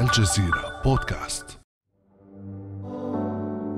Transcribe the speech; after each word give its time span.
الجزيرة 0.00 0.82
بودكاست. 0.84 1.58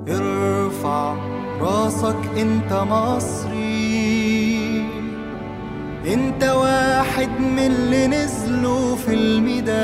ارفع 0.09 1.15
راسك 1.61 2.17
انت 2.37 2.73
مصري. 2.73 3.99
انت 6.07 6.45
واحد 6.45 7.29
من 7.41 7.59
اللي 7.59 8.07
نزلوا 8.07 8.97
في 8.97 9.15
الميدان. 9.15 9.79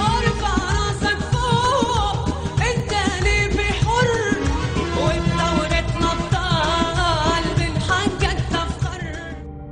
ارفع 0.00 0.54
راسك 0.78 1.18
فوق 1.18 2.28
انت 2.60 2.92
ليبي 3.22 3.72
حر 3.72 4.38
وبثورتنا 5.02 6.08
بطال 6.14 7.44
من 7.58 7.72
حقك 7.80 8.38
تفخر. 8.50 9.02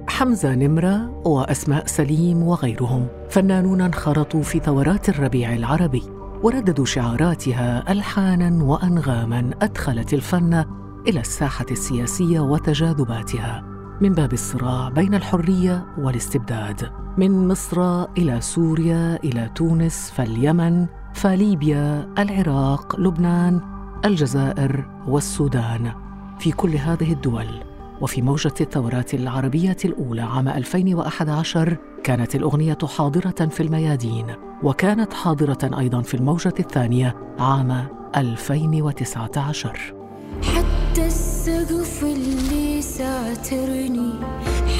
حمزة 0.08 0.54
نمرة 0.54 1.22
وأسماء 1.26 1.86
سليم 1.86 2.42
وغيرهم. 2.42 3.08
فنانون 3.34 3.80
انخرطوا 3.80 4.42
في 4.42 4.58
ثورات 4.58 5.08
الربيع 5.08 5.52
العربي 5.52 6.02
ورددوا 6.42 6.84
شعاراتها 6.84 7.92
ألحانا 7.92 8.64
وأنغاما 8.64 9.50
أدخلت 9.62 10.14
الفن 10.14 10.64
إلى 11.08 11.20
الساحة 11.20 11.66
السياسية 11.70 12.40
وتجاذباتها 12.40 13.64
من 14.00 14.12
باب 14.12 14.32
الصراع 14.32 14.88
بين 14.88 15.14
الحرية 15.14 15.86
والاستبداد 15.98 16.90
من 17.18 17.48
مصر 17.48 18.04
إلى 18.04 18.40
سوريا 18.40 19.18
إلى 19.24 19.50
تونس 19.54 20.10
فاليمن 20.10 20.86
فليبيا 21.14 22.08
العراق 22.18 23.00
لبنان 23.00 23.60
الجزائر 24.04 24.86
والسودان. 25.08 25.92
في 26.38 26.52
كل 26.52 26.76
هذه 26.76 27.12
الدول 27.12 27.73
وفي 28.00 28.22
موجة 28.22 28.54
الثورات 28.60 29.14
العربية 29.14 29.76
الأولى 29.84 30.22
عام 30.22 30.48
2011 30.48 31.76
كانت 32.04 32.34
الأغنية 32.34 32.78
حاضرة 32.96 33.48
في 33.50 33.62
الميادين 33.62 34.26
وكانت 34.62 35.12
حاضرة 35.12 35.78
أيضا 35.78 36.02
في 36.02 36.14
الموجة 36.14 36.54
الثانية 36.60 37.16
عام 37.38 37.86
2019 38.16 39.94
حتى 40.42 41.06
السقف 41.06 42.04
اللي 42.04 42.82
ساترني 42.82 44.12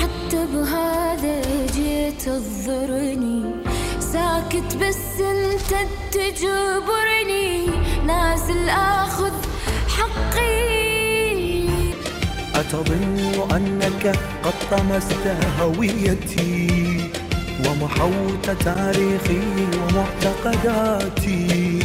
حتى 0.01 0.47
بهذا 0.53 1.43
جيت 1.67 2.23
تضرني 2.23 3.45
ساكت 4.01 4.77
بس 4.77 5.21
انت 5.21 5.89
تجبرني 6.13 7.67
نازل 8.07 8.69
آخذ 8.69 9.33
حقي. 9.89 10.74
أتظن 12.55 13.19
أنك 13.57 14.19
قد 14.43 14.55
طمست 14.71 15.27
هويتي 15.61 17.11
ومحوت 17.67 18.51
تاريخي 18.51 19.41
ومعتقداتي. 19.83 21.79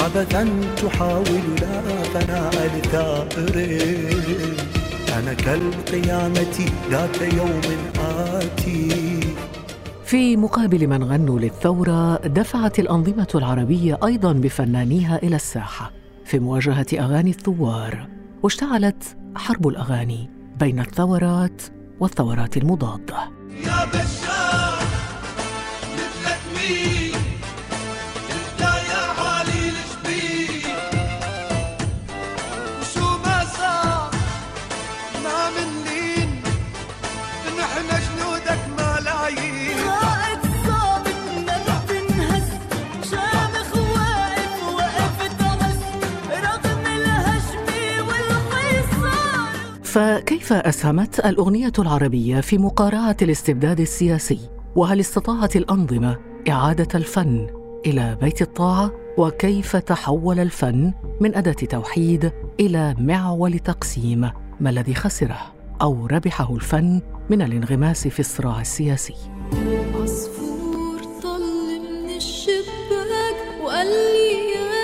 عبثا 0.00 0.48
تحاول 0.82 1.44
لا 1.60 1.82
فناء 2.02 2.70
لثائر 2.76 3.56
أنا 5.18 5.32
كالقيامة 5.34 6.70
ذات 6.90 7.20
يوم 7.22 7.60
آتي. 8.00 9.20
في 10.04 10.36
مقابل 10.36 10.86
من 10.86 11.04
غنوا 11.04 11.38
للثورة 11.40 12.16
دفعت 12.16 12.78
الأنظمة 12.78 13.28
العربية 13.34 13.98
أيضا 14.04 14.32
بفنانيها 14.32 15.22
إلى 15.22 15.36
الساحة 15.36 15.92
في 16.24 16.38
مواجهة 16.38 16.86
أغاني 16.94 17.30
الثوار 17.30 18.08
واشتعلت 18.42 19.16
حرب 19.36 19.68
الأغاني 19.68 20.30
بين 20.58 20.80
الثورات 20.80 21.62
والثورات 22.00 22.56
المضادة. 22.56 23.16
يا 23.66 23.84
بشار 23.84 24.78
مثلك 25.94 26.40
مين 26.56 27.12
فكيف 49.96 50.52
أسهمت 50.52 51.26
الأغنية 51.26 51.72
العربية 51.78 52.40
في 52.40 52.58
مقارعة 52.58 53.16
الاستبداد 53.22 53.80
السياسي؟ 53.80 54.40
وهل 54.74 55.00
استطاعت 55.00 55.56
الأنظمة 55.56 56.16
إعادة 56.48 56.88
الفن 56.94 57.46
إلى 57.86 58.18
بيت 58.20 58.42
الطاعة؟ 58.42 58.92
وكيف 59.18 59.76
تحول 59.76 60.40
الفن 60.40 60.92
من 61.20 61.34
أداة 61.34 61.52
توحيد 61.52 62.32
إلى 62.60 62.94
معول 62.98 63.58
تقسيم؟ 63.58 64.30
ما 64.60 64.70
الذي 64.70 64.94
خسره 64.94 65.38
أو 65.82 66.06
ربحه 66.06 66.54
الفن 66.54 67.00
من 67.30 67.42
الانغماس 67.42 68.08
في 68.08 68.20
الصراع 68.20 68.60
السياسي؟ 68.60 69.14
عصفور 69.94 70.98
طل 71.22 71.80
من 71.80 72.16
الشباك 72.16 73.36
وقال 73.64 73.86
لي 73.86 74.52
يا 74.54 74.75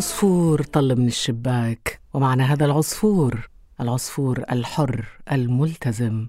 عصفور 0.00 0.62
طل 0.62 0.96
من 0.98 1.06
الشباك 1.06 2.00
ومعنى 2.14 2.42
هذا 2.42 2.64
العصفور 2.64 3.48
العصفور 3.80 4.44
الحر 4.52 5.06
الملتزم 5.32 6.26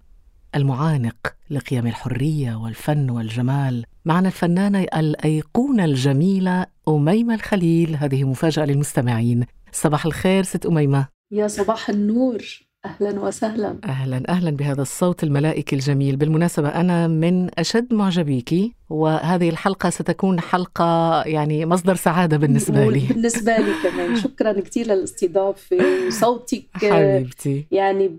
المعانق 0.56 1.16
لقيم 1.50 1.88
الحرية 1.88 2.56
والفن 2.56 3.10
والجمال. 3.10 3.86
معنا 4.06 4.28
الفنانة 4.28 4.80
الأيقونة 4.82 5.86
الجميلة 5.86 6.66
أميمة 6.88 7.34
الخليل 7.34 7.96
هذه 7.96 8.24
مفاجأة 8.24 8.66
للمستمعين. 8.66 9.46
صباح 9.72 10.06
الخير 10.06 10.44
ست 10.44 10.66
أميمة. 10.66 11.08
يا 11.32 11.48
صباح 11.48 11.90
النور. 11.90 12.44
أهلا 12.86 13.20
وسهلا. 13.20 13.80
أهلا 13.86 14.30
أهلا 14.30 14.52
بهذا 14.52 14.82
الصوت 14.82 15.24
الملائكي 15.24 15.76
الجميل. 15.76 16.16
بالمناسبة 16.16 16.70
أنا 16.70 17.08
من 17.08 17.60
أشد 17.60 17.94
معجبيك 17.94 18.54
وهذه 18.92 19.50
الحلقة 19.50 19.90
ستكون 19.90 20.40
حلقة 20.40 21.24
يعني 21.24 21.66
مصدر 21.66 21.96
سعادة 21.96 22.38
بالنسبة 22.38 22.86
لي. 22.92 23.00
بالنسبة 23.14 23.58
لي 23.58 23.74
كمان. 23.84 24.16
شكرا 24.16 24.60
كثير 24.62 24.86
للاستضافة. 24.88 25.78
وصوتك 26.08 26.64
حبيبتي. 26.92 27.66
يعني 27.72 28.12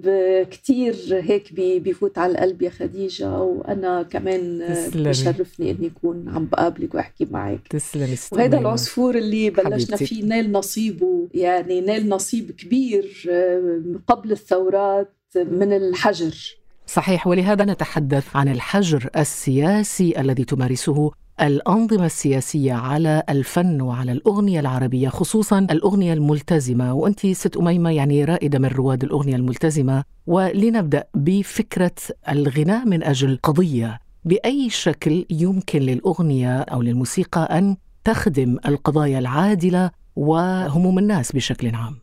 كثير 0.51 0.95
هيك 1.11 1.53
بي- 1.55 1.79
بيفوت 1.79 2.19
على 2.19 2.33
القلب 2.33 2.63
يا 2.63 2.71
خديجة. 2.71 3.39
وأنا 3.41 4.03
كمان 4.03 4.63
تسلمي. 4.69 5.09
بشرفني 5.09 5.71
إني 5.71 5.87
أكون 5.97 6.29
عم 6.29 6.47
بقابلك 6.47 6.95
وأحكي 6.95 7.27
معك. 7.31 7.69
تسلمي 7.71 8.17
وهذا. 8.33 8.59
العصفور 8.59 9.15
اللي 9.15 9.51
بلشنا 9.51 9.75
حبيبتي. 9.97 10.07
فيه 10.07 10.25
نال 10.25 10.53
نصيبه 10.53 11.29
يعني 11.35 11.81
نال 11.81 12.09
نصيب 12.09 12.51
كبير 12.51 13.27
آه، 13.31 13.83
قبل 14.09 14.33
الثورات 14.33 15.13
من 15.37 15.73
الحجر. 15.73 16.57
صحيح 16.93 17.27
ولهذا 17.27 17.65
نتحدث 17.65 18.37
عن 18.37 18.49
الحجر 18.49 19.11
السياسي 19.17 20.21
الذي 20.21 20.45
تمارسه 20.45 21.11
الأنظمة 21.41 22.07
السياسية 22.07 22.73
على 22.73 23.23
الفن 23.29 23.81
وعلى 23.81 24.13
الأغنية 24.13 24.61
العربية 24.61 25.09
خصوصا 25.09 25.59
الأغنية 25.59 26.13
الملتزمة. 26.13 26.95
وأنت 26.95 27.27
ست 27.27 27.57
أميمة 27.57 27.91
يعني 27.91 28.25
رائدة 28.25 28.59
من 28.59 28.69
رواد 28.69 29.05
الأغنية 29.05 29.37
الملتزمة. 29.37 30.05
ولنبدأ 30.27 31.05
بفكرة 31.15 31.95
الغناء 32.29 32.87
من 32.87 33.03
أجل 33.03 33.39
قضية. 33.43 34.01
بأي 34.25 34.71
شكل 34.71 35.27
يمكن 35.31 35.79
للأغنية 35.79 36.61
أو 36.61 36.83
للموسيقى 36.83 37.59
أن 37.59 37.77
تخدم 38.05 38.59
القضايا 38.67 39.19
العادلة 39.19 39.91
وهموم 40.17 40.99
الناس 40.99 41.33
بشكل 41.33 41.75
عام؟ 41.75 41.97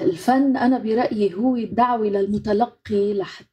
الفن 0.00 0.56
أنا 0.56 0.78
برأيي 0.78 1.34
هو 1.34 1.58
دعوة 1.72 2.06
للمتلقي 2.06 3.14
لحتى 3.14 3.47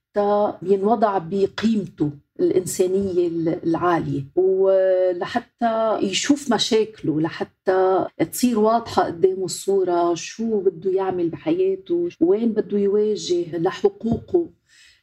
ينوضع 0.62 1.18
بقيمته 1.18 2.12
الإنسانية 2.40 3.28
العالية. 3.64 4.24
ولحتى 4.36 5.98
يشوف 6.02 6.54
مشاكله 6.54 7.22
لحتى 7.22 8.06
تصير 8.32 8.60
واضحة 8.60 9.04
قدامه 9.04 9.46
الصورة 9.46 10.14
شو 10.14 10.60
بده 10.60 10.92
يعمل 10.92 11.30
بحياته 11.30 12.10
وين 12.22 12.54
بده 12.54 12.78
يواجه 12.78 13.58
لحقوقه. 13.58 14.50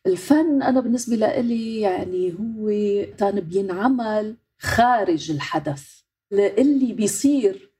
الفن 0.06 0.62
أنا 0.62 0.80
بالنسبة 0.80 1.16
لإلي 1.16 1.80
يعني 1.80 2.32
هو 2.32 2.68
كان 3.18 3.40
بينعمل 3.40 4.36
خارج 4.58 5.30
الحدث. 5.30 6.00
اللي 6.32 6.92
بيصير 6.92 7.72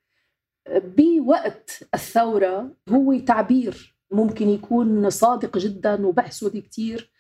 بوقت 0.71 1.81
الثورة 1.95 2.77
هو 2.89 3.19
تعبير. 3.19 3.93
ممكن 4.13 4.49
يكون 4.49 5.11
صادق 5.11 5.59
جدا 5.59 6.07
وبحسد 6.07 6.57
كتير 6.59 7.12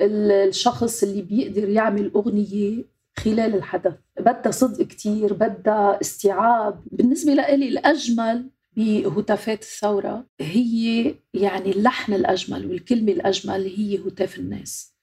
الشخص 0.00 1.02
اللي 1.02 1.22
بيقدر 1.22 1.68
يعمل 1.68 2.12
أغنية 2.14 2.84
خلال 3.16 3.54
الحدث. 3.54 3.94
بدها 4.20 4.50
صدق 4.52 4.86
كتير 4.86 5.32
بدها 5.32 6.00
استيعاب. 6.00 6.84
بالنسبة 6.92 7.34
لإلي 7.34 7.68
الأجمل 7.68 8.50
بهتافات 8.76 9.62
الثورة 9.62 10.26
هي 10.40 11.14
يعني 11.34 11.70
اللحن 11.70 12.14
الأجمل 12.14 12.66
والكلمة 12.66 13.12
الأجمل 13.12 13.66
هي 13.66 13.98
هتاف 13.98 14.38
الناس. 14.38 14.94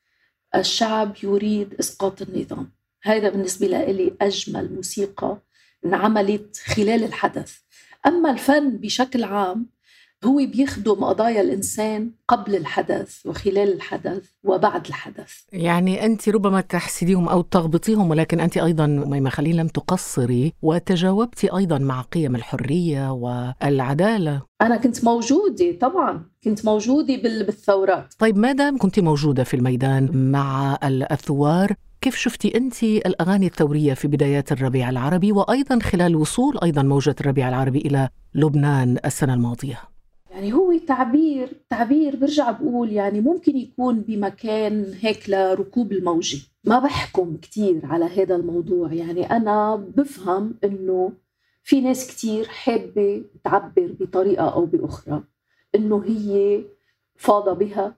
الشعب 0.55 1.15
يريد 1.23 1.73
إسقاط 1.79 2.21
النظام. 2.21 2.71
هذا 3.03 3.29
بالنسبة 3.29 3.67
لإلي 3.67 4.13
أجمل 4.21 4.73
موسيقى 4.75 5.37
انعملت 5.85 6.57
خلال 6.57 7.03
الحدث. 7.03 7.57
أما 8.05 8.31
الفن 8.31 8.77
بشكل 8.77 9.23
عام 9.23 9.72
هو 10.25 10.35
بيخدم 10.35 11.03
قضايا 11.03 11.41
الإنسان 11.41 12.11
قبل 12.27 12.55
الحدث 12.55 13.25
وخلال 13.25 13.73
الحدث 13.73 14.23
وبعد 14.43 14.87
الحدث. 14.87 15.33
يعني 15.53 16.05
أنت 16.05 16.29
ربما 16.29 16.61
تحسديهم 16.61 17.29
أو 17.29 17.41
تغبطيهم 17.41 18.09
ولكن 18.09 18.39
أنت 18.39 18.57
أيضا 18.57 18.85
ميمة 18.87 19.29
خليل 19.29 19.57
لم 19.57 19.67
تقصري 19.67 20.53
وتجاوبت 20.61 21.45
أيضا 21.45 21.77
مع 21.77 22.01
قيم 22.01 22.35
الحرية 22.35 23.11
والعدالة. 23.11 24.41
أنا 24.61 24.77
كنت 24.77 25.03
موجودة 25.03 25.77
طبعا 25.81 26.25
كنت 26.43 26.65
موجودة 26.65 27.15
بال- 27.15 27.43
بالثورات. 27.45 28.13
طيب 28.19 28.37
ما 28.37 28.51
دام 28.51 28.77
كنت 28.77 28.99
موجودة 28.99 29.43
في 29.43 29.53
الميدان 29.53 30.31
مع 30.31 30.77
الثوار 30.83 31.73
كيف 32.01 32.15
شفتي 32.15 32.57
أنت 32.57 32.83
الأغاني 32.83 33.45
الثورية 33.47 33.93
في 33.93 34.07
بدايات 34.07 34.51
الربيع 34.51 34.89
العربي 34.89 35.31
وأيضا 35.31 35.79
خلال 35.79 36.15
وصول 36.15 36.57
أيضا 36.63 36.81
موجة 36.83 37.15
الربيع 37.21 37.49
العربي 37.49 37.79
إلى 37.79 38.09
لبنان 38.35 38.97
السنة 39.05 39.33
الماضية؟ 39.33 39.79
يعني 40.33 40.53
هو 40.53 40.77
تعبير 40.77 41.49
تعبير 41.69 42.15
برجع 42.15 42.51
بقول 42.51 42.91
يعني 42.91 43.21
ممكن 43.21 43.57
يكون 43.57 44.01
بمكان 44.01 44.93
هيك 45.01 45.29
لركوب 45.29 45.91
الموجة. 45.91 46.37
ما 46.63 46.79
بحكم 46.79 47.37
كتير 47.37 47.85
على 47.85 48.05
هذا 48.05 48.35
الموضوع. 48.35 48.93
يعني 48.93 49.31
أنا 49.31 49.75
بفهم 49.75 50.55
إنه 50.63 51.11
في 51.63 51.81
ناس 51.81 52.07
كتير 52.07 52.47
حابة 52.47 53.23
تعبر 53.43 53.95
بطريقة 53.99 54.49
أو 54.49 54.65
بأخرى 54.65 55.23
إنه 55.75 56.03
هي 56.05 56.63
فاضة 57.15 57.53
بها 57.53 57.95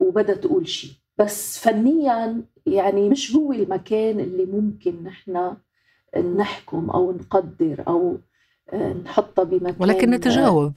وبدها 0.00 0.34
تقول 0.34 0.68
شيء 0.68 0.90
بس 1.18 1.58
فنيا 1.58 2.42
يعني 2.66 3.08
مش 3.08 3.36
هو 3.36 3.52
المكان 3.52 4.20
اللي 4.20 4.46
ممكن 4.46 5.04
نحن 5.04 5.56
نحكم 6.36 6.90
أو 6.90 7.12
نقدر 7.12 7.84
أو 7.88 8.18
نحطها 9.04 9.44
بمكان 9.44 9.76
ولكن 9.78 10.10
نتجاوب. 10.10 10.72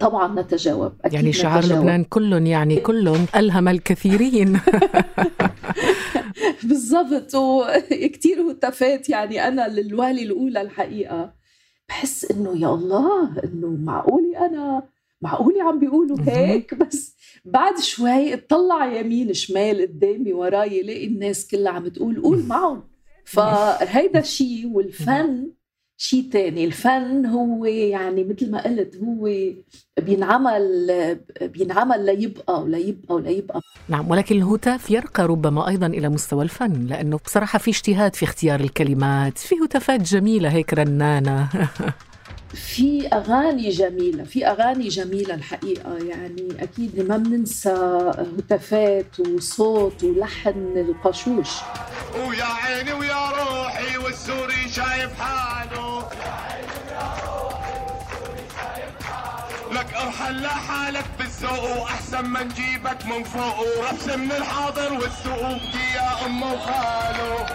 طبعا 0.00 0.40
نتجاوب 0.42 0.92
أكيد 1.00 1.14
يعني 1.14 1.32
شعار 1.32 1.58
نتجاوب. 1.58 1.80
لبنان 1.82 2.04
كل 2.04 2.46
يعني 2.46 2.76
كل 2.76 3.16
ألهم 3.36 3.68
الكثيرين. 3.68 4.60
بالضبط 6.62 7.34
وكتير 7.34 8.50
هتافات 8.50 9.08
يعني 9.08 9.48
أنا 9.48 9.68
للوالي 9.68 10.22
الأولى 10.22 10.60
الحقيقة. 10.60 11.32
بحس 11.88 12.30
إنه 12.30 12.60
يا 12.60 12.68
الله 12.74 13.42
إنه 13.44 13.68
معقولي 13.68 14.38
أنا 14.38 14.82
معقولي 15.22 15.60
عم 15.60 15.78
بيقولوا. 15.78 16.16
هيك؟ 16.26 16.74
بس 16.74 17.16
بعد 17.44 17.78
شوي 17.78 18.34
اطلع 18.34 18.86
يمين 19.00 19.34
شمال 19.34 19.80
قدامي 19.80 20.32
وراي 20.32 20.82
لاقي 20.82 21.06
الناس 21.06 21.46
كلها 21.46 21.72
عم 21.72 21.88
تقول 21.88 22.22
قول 22.22 22.42
معهم. 22.42 22.82
فهيدا 23.24 24.20
شيء 24.20 24.66
والفن 24.66 25.50
شيء 26.02 26.30
تاني. 26.32 26.64
الفن 26.64 27.26
هو 27.26 27.64
يعني 27.64 28.24
مثل 28.24 28.50
ما 28.50 28.64
قلت 28.64 28.96
هو 28.96 29.28
بينعمل 29.98 31.18
بينعمل 31.42 32.06
ليبقى 32.06 32.62
وليبقى 32.62 33.14
وليبقى 33.14 33.60
نعم 33.88 34.10
ولكن 34.10 34.36
الهتاف 34.36 34.90
يرقى 34.90 35.26
ربما 35.26 35.68
أيضا 35.68 35.86
إلى 35.86 36.08
مستوى 36.08 36.44
الفن 36.44 36.86
لأنه 36.86 37.18
بصراحة 37.24 37.58
في 37.58 37.70
اجتهاد 37.70 38.14
في 38.14 38.24
اختيار 38.24 38.60
الكلمات 38.60 39.38
في 39.38 39.54
هتافات 39.64 40.00
جميلة 40.00 40.48
هيك 40.48 40.74
رنانة. 40.74 41.48
في 42.54 43.08
أغاني 43.12 43.68
جميلة 43.68 44.24
في 44.24 44.46
أغاني 44.46 44.88
جميلة 44.88 45.34
الحقيقة. 45.34 45.98
يعني 46.08 46.48
أكيد 46.60 47.08
ما 47.08 47.16
بننسى 47.16 48.12
هتافات 48.38 49.20
وصوت 49.20 50.04
ولحن 50.04 50.72
القشوش. 50.76 51.48
ويا 52.14 52.44
عيني 52.44 52.92
ويا 52.92 53.30
روحي 53.30 53.96
والسوري 53.96 54.68
شايف 54.68 55.20
حاله. 55.20 56.08
لك 59.72 59.94
أرحل 59.94 60.42
لحالك 60.42 61.04
بالذوق 61.18 61.82
وأحسن 61.82 62.24
ما 62.24 62.42
نجيبك 62.42 63.06
من 63.06 63.24
فوق. 63.24 63.58
وربس 63.58 64.08
من 64.08 64.32
الحاضر 64.32 64.92
والسوق 64.92 65.74
يا 65.94 66.26
أمه 66.26 66.52
وخاله. 66.52 67.46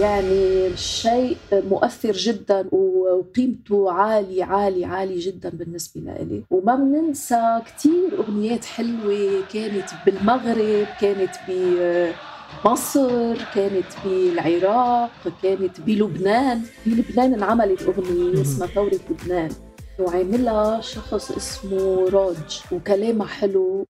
يعني 0.00 0.76
شيء 0.76 1.36
مؤثر 1.52 2.12
جدا 2.12 2.68
وقيمته 2.74 3.92
عالية 3.92 4.44
عالية 4.44 4.86
عالية 4.86 5.26
جدا 5.26 5.50
بالنسبة 5.50 6.00
لإلي. 6.00 6.42
وما 6.50 6.74
بننسى 6.74 7.60
كتير 7.66 8.18
أغنيات 8.18 8.64
حلوة 8.64 9.42
كانت 9.52 9.88
بالمغرب 10.06 10.86
كانت 11.00 11.34
بمصر 11.48 13.36
كانت 13.54 13.86
بالعراق 14.04 15.10
كانت 15.42 15.80
بلبنان. 15.80 16.62
بلبنان 16.86 17.34
انعملت 17.34 17.82
أغنية 17.82 18.40
اسمها 18.40 18.68
ثورة 18.68 19.00
لبنان. 19.10 19.50
وعاملها 19.98 20.80
شخص 20.80 21.30
اسمه 21.30 22.08
روج 22.08 22.60
وكلامها 22.72 23.26
حلو. 23.26 23.86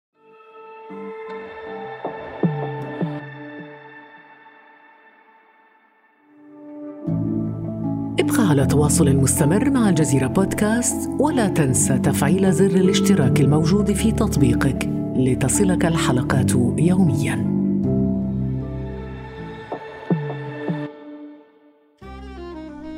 ابقى 8.21 8.49
على 8.49 8.67
تواصل 8.67 9.17
مستمر 9.17 9.71
مع 9.71 9.89
الجزيرة 9.89 10.27
بودكاست 10.27 11.11
ولا 11.21 11.49
تنسى 11.49 11.99
تفعيل 11.99 12.53
زر 12.53 12.67
الاشتراك 12.67 13.41
الموجود 13.41 13.93
في 13.93 14.13
تطبيقك 14.13 14.89
لتصلك 15.17 15.87
الحلقات 15.87 16.51
يومياً. 16.79 17.57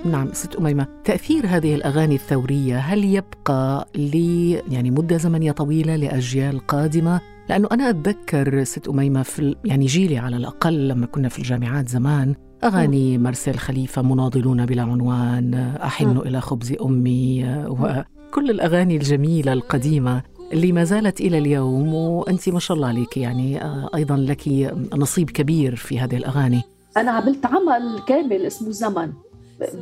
نعم 0.05 0.33
ست 0.33 0.57
أميمة 0.57 0.87
تأثير 1.05 1.47
هذه 1.47 1.75
الأغاني 1.75 2.15
الثورية 2.15 2.79
هل 2.79 3.05
يبقى 3.05 3.89
لي 3.95 4.53
يعني 4.53 4.91
مدة 4.91 5.17
زمنية 5.17 5.53
طويلة 5.53 5.97
لأجيال 5.97 6.67
قادمة 6.67 7.21
لأنه 7.49 7.69
أنا 7.73 7.91
أتذكر 7.91 8.65
ست 8.65 8.89
أميمة 8.89 9.23
في 9.23 9.55
يعني 9.65 9.87
جيلي 9.87 10.19
على 10.19 10.37
الأقل 10.37 10.89
لما 10.89 11.07
كنا 11.07 11.29
في 11.29 11.39
الجامعات 11.39 11.89
زمان 11.89 12.35
أغاني 12.65 13.19
مارسيل 13.19 13.59
خليفة 13.59 14.03
مناضلون 14.03 14.67
بلا 14.67 14.83
عنوان 14.83 15.55
أحن 15.83 16.07
مم. 16.07 16.19
إلى 16.21 16.41
خبز 16.41 16.75
أمي 16.83 17.45
وكل 17.69 18.51
الأغاني 18.51 18.97
الجميلة 18.97 19.53
القديمة 19.53 20.23
اللي 20.53 20.73
ما 20.73 20.85
زالت 20.85 21.21
إلى 21.21 21.39
اليوم 21.39 21.95
وأنت 21.95 22.49
ما 22.49 22.59
شاء 22.59 22.77
الله 22.77 22.89
عليك 22.89 23.17
يعني 23.17 23.63
آه، 23.63 23.91
أيضا 23.95 24.17
لك 24.17 24.73
نصيب 24.97 25.31
كبير 25.31 25.77
في 25.77 25.99
هذه 25.99 26.17
الأغاني. 26.17 26.63
أنا 26.97 27.11
عملت 27.11 27.47
عمل 27.47 28.01
كامل 28.07 28.47
اسمه 28.47 28.71
زمن. 28.71 29.13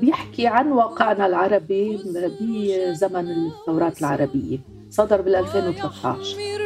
بيحكي 0.01 0.47
عن 0.47 0.73
واقعنا 0.73 1.27
العربي 1.27 1.97
بزمن 1.97 3.31
الثورات 3.31 4.01
العربية 4.01 4.59
صدر 4.91 5.21
بال 5.21 5.35
2013 5.35 6.66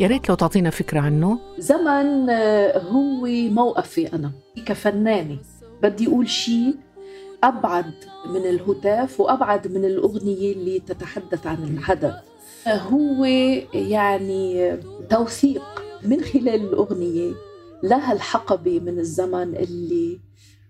يا 0.00 0.06
ريت 0.06 0.28
لو 0.28 0.34
تعطينا 0.34 0.70
فكرة 0.70 1.00
عنه. 1.00 1.38
زمن 1.58 2.30
آه، 2.30 2.78
هو 2.78 3.26
موقفي 3.50 4.14
أنا. 4.14 4.32
كفنانة 4.66 5.38
بدي 5.82 6.06
أقول 6.06 6.28
شيء. 6.28 6.74
أبعد 7.44 7.94
من 8.26 8.40
الهتاف 8.46 9.20
وأبعد 9.20 9.68
من 9.68 9.84
الأغنية 9.84 10.52
اللي 10.52 10.80
تتحدث 10.80 11.46
عن 11.46 11.64
الحدث 11.64 12.14
آه، 12.66 12.76
هو 12.76 13.24
يعني 13.74 14.76
توثيق 15.10 15.62
من 16.02 16.20
خلال 16.20 16.48
الأغنية 16.48 17.32
لها 17.82 18.12
الحقبة 18.12 18.80
من 18.80 18.98
الزمن 18.98 19.56
اللي 19.56 20.20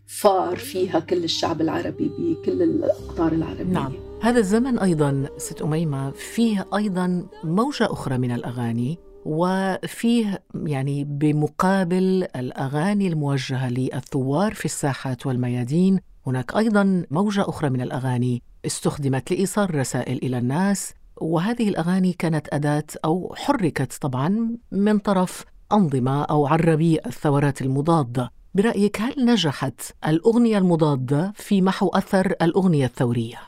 فار 0.07 0.57
فيها 0.57 1.01
كل 1.01 1.25
الشعب 1.25 1.61
العربي 1.61 2.11
بكل 2.19 2.63
الأقطار 2.63 3.33
العربية. 3.33 3.65
نعم. 3.65 3.93
هذا 4.23 4.39
الزمن 4.39 4.79
أيضا 4.79 5.29
ست 5.37 5.63
أميمة 5.63 6.11
فيه 6.11 6.67
أيضا 6.77 7.27
موجة 7.45 7.85
أخرى 7.85 8.19
من 8.19 8.31
الأغاني. 8.31 9.10
وفيه 9.25 10.43
يعني 10.55 11.05
بمقابل 11.05 12.27
الأغاني 12.37 13.09
الموجهة 13.09 13.69
للثوار 13.69 14.55
في 14.55 14.65
الساحات 14.65 15.27
والميادين 15.27 16.01
هناك 16.27 16.57
أيضا 16.57 17.05
موجة 17.11 17.49
أخرى 17.49 17.71
من 17.71 17.81
الأغاني 17.81 18.43
استخدمت 18.67 19.31
لإيصال 19.31 19.75
رسائل 19.75 20.17
إلى 20.17 20.39
الناس 20.39 20.95
وهذه 21.17 21.69
الأغاني 21.69 22.13
كانت 22.13 22.49
أداة 22.53 22.85
أو 23.05 23.35
حركت 23.37 23.93
طبعا 24.01 24.57
من 24.73 24.99
طرف 24.99 25.45
أنظمة 25.73 26.23
أو 26.23 26.47
عربي 26.47 26.99
الثورات 27.07 27.63
المضادة 27.63 28.31
برأيك 28.55 29.01
هل 29.01 29.15
نجحت 29.19 29.81
الأغنية 30.09 30.59
المضادة 30.59 31.33
في 31.37 31.63
محو 31.63 31.89
أثر 31.89 32.35
الأغنية 32.43 32.87
الثورية؟ 32.87 33.39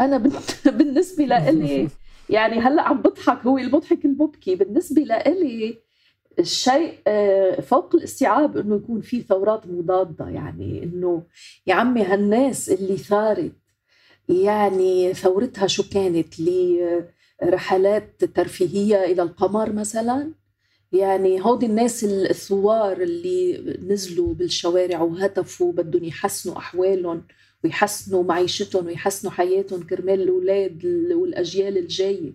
أنا 0.00 0.16
بالنسبة 0.78 1.24
لإلي 1.24 1.88
يعني 2.30 2.60
هلا 2.60 2.82
عم 2.82 3.02
بضحك 3.02 3.46
هو 3.46 3.58
المضحك 3.58 4.04
المبكي 4.04 4.54
بالنسبة 4.54 5.02
لإلي 5.02 5.78
الشيء 6.38 6.98
آه، 7.06 7.60
فوق 7.60 7.94
الاستيعاب 7.94 8.56
إنه 8.56 8.76
يكون 8.76 9.00
في 9.00 9.20
ثورات 9.22 9.66
مضادة. 9.66 10.28
يعني 10.28 10.82
إنه 10.82 11.22
يا 11.66 11.74
عمي 11.74 12.02
هالناس 12.02 12.70
اللي 12.70 12.96
ثارت 12.96 13.52
يعني 14.28 15.14
ثورتها 15.14 15.66
شو 15.66 15.82
كانت؟ 15.92 16.34
لرحلات 17.42 18.24
ترفيهية 18.24 19.04
إلى 19.04 19.22
القمر 19.22 19.72
مثلا؟ 19.72 20.32
يعني 20.92 21.44
هودي 21.44 21.66
الناس 21.66 22.04
الثوار 22.04 23.02
اللي 23.02 23.58
نزلوا 23.88 24.34
بالشوارع 24.34 25.00
وهتفوا 25.02 25.72
بدهم 25.72 26.04
يحسنوا 26.04 26.58
أحوالهم 26.58 27.26
ويحسنوا 27.64 28.22
معيشتهم 28.22 28.86
ويحسنوا 28.86 29.32
حياتهم 29.32 29.82
كرمال 29.82 30.22
الأولاد 30.22 30.84
والأجيال 31.12 31.78
الجاية. 31.78 32.34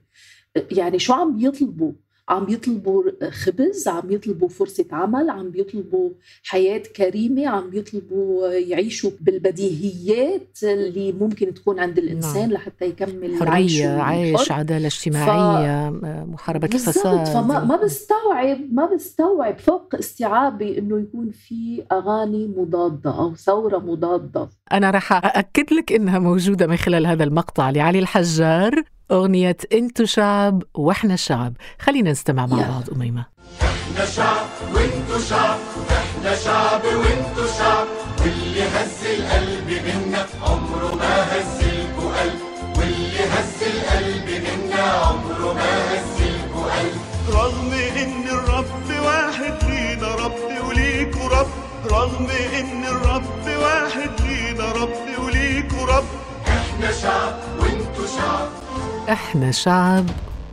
يعني 0.71 0.99
شو 0.99 1.13
عم 1.13 1.37
بيطلبوا؟ 1.37 1.91
عم 2.29 2.45
بيطلبوا 2.45 3.03
خبز 3.29 3.87
عم 3.87 4.01
بيطلبوا 4.01 4.49
فرصة 4.49 4.85
عمل 4.91 5.29
عم 5.29 5.49
بيطلبوا 5.49 6.09
حياة 6.43 6.83
كريمة 6.95 7.47
عم 7.47 7.69
بيطلبوا 7.69 8.47
يعيشوا 8.47 9.11
بالبديهيات 9.21 10.57
اللي 10.63 11.11
ممكن 11.11 11.53
تكون 11.53 11.79
عند 11.79 11.97
الإنسان 11.97 12.41
نعم. 12.41 12.51
لحتى 12.51 12.85
يكمل 12.85 13.35
حرية 13.39 13.87
عيش. 13.87 14.51
عدالة 14.51 14.87
اجتماعية 14.87 15.89
محاربة 16.25 16.67
بالضبط 16.67 16.87
الفساد 16.87 17.25
فما 17.25 17.63
ما 17.63 17.75
بستوعب 17.75 18.59
ما 18.71 18.85
بستوعب 18.85 19.59
فوق 19.59 19.95
استيعابي 19.95 20.77
إنه 20.79 20.99
يكون 20.99 21.31
في 21.31 21.83
أغاني 21.91 22.47
مضادة 22.47 23.19
أو 23.19 23.35
ثورة 23.35 23.77
مضادة 23.77 24.49
أنا 24.71 24.91
رح 24.91 25.13
أأكد 25.13 25.73
لك 25.73 25.91
إنها 25.91 26.19
موجودة 26.19 26.67
من 26.67 26.75
خلال 26.75 27.05
هذا 27.05 27.23
المقطع 27.23 27.69
لعلي 27.69 27.99
الحجار 27.99 28.83
أغنية 29.11 29.57
أنتو 29.73 30.05
شعب 30.05 30.63
وإحنا 30.73 31.15
شعب. 31.15 31.53
خلينا 31.79 32.11
نستمع 32.11 32.45
مع. 32.45 32.57
بعض 32.57 32.89
أميمة. 32.95 33.25
إحنا 33.61 34.05
شعب 34.05 34.45
وإنتو 34.73 35.19
شعب 35.29 35.57
إحنا 35.91 36.35
شعب 36.35 36.81
وإنتو 36.85 37.47
شعب. 37.57 37.87
واللي 38.21 38.63
هز 38.63 39.05
القلب 39.05 39.69
منا 39.85 40.25
عمره 40.41 40.95
ما 40.95 41.23
هزلكوا 41.23 42.19
قلب 42.21 42.39
واللي 42.77 43.19
هز 43.19 43.63
القلب 43.63 44.43
منا 44.45 44.81
عمره 44.83 45.53
ما 45.53 45.93
هزلكوا 45.93 46.65
قلب 46.79 46.97
رغم 47.29 47.71
إن 47.73 48.27
الرب 48.27 49.03
واحد 49.05 49.63
لينا 49.69 50.15
رب 50.15 50.67
وليكوا 50.67 51.29
رب 51.29 51.47
رغم 51.91 52.27
إن 52.59 52.85
الرب 52.85 53.47
واحد 53.61 54.21
لينا 54.21 54.71
رب 54.71 55.23
وليكوا 55.23 55.85
رب 55.85 56.05
إحنا 56.47 56.91
شعب 56.91 57.39
وإنتو 57.59 58.05
شعب. 58.17 58.64
إحنا 59.09 59.51
شعب 59.51 60.05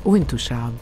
وإنتو 0.04 0.36
شعب. 0.36 0.72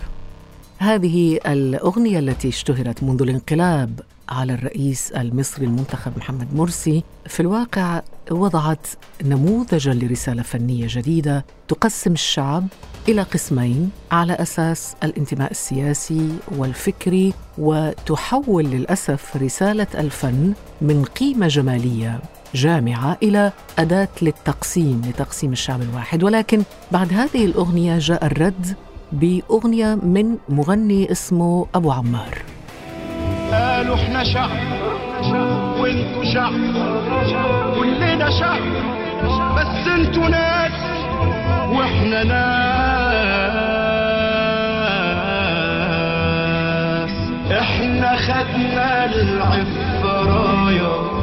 هذه 0.78 1.40
الأغنية 1.46 2.18
التي 2.18 2.48
اشتهرت 2.48 3.02
منذ 3.02 3.22
الانقلاب 3.22 4.00
على 4.28 4.54
الرئيس 4.54 5.12
المصري 5.12 5.66
المنتخب 5.66 6.12
محمد 6.16 6.54
مرسي. 6.54 7.04
في 7.26 7.40
الواقع 7.40 8.02
وضعت 8.30 8.86
نموذجا 9.24 9.94
لرسالة 9.94 10.42
فنية 10.42 10.86
جديدة 10.88 11.44
تقسم 11.68 12.12
الشعب 12.12 12.66
إلى 13.08 13.22
قسمين 13.22 13.90
على 14.12 14.32
أساس 14.32 14.94
الانتماء 15.02 15.50
السياسي 15.50 16.28
والفكري 16.48 17.34
وتحول 17.58 18.64
للأسف 18.64 19.36
رسالة 19.36 19.86
الفن 19.94 20.52
من 20.80 21.04
قيمة 21.04 21.48
جمالية 21.48 22.20
جامعة 22.54 23.16
إلى 23.22 23.52
أداة 23.78 24.08
للتقسيم 24.22 25.02
لتقسيم 25.06 25.52
الشعب 25.52 25.82
الواحد. 25.82 26.22
ولكن 26.22 26.62
بعد 26.92 27.12
هذه 27.12 27.44
الأغنية 27.44 27.98
جاء 27.98 28.26
الرد 28.26 28.76
بأغنية 29.12 29.94
من 29.94 30.36
مغني 30.48 31.12
اسمه 31.12 31.66
أبو 31.74 31.92
عمار. 31.92 32.38
قالوا 33.52 33.94
إحنا 33.94 34.24
شعب 34.24 34.50
وانتو 35.80 36.24
شعب 36.34 36.52
كلنا 37.74 38.30
شعب 38.30 38.62
بس 39.56 39.88
انتو 39.88 40.28
ناس 40.28 40.72
وإحنا 41.68 42.24
ناس. 42.24 42.70
إحنا 47.60 48.16
خدنا 48.16 49.04
العفة 49.04 50.22
راية 50.22 51.19